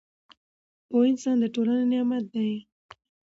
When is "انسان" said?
1.11-1.35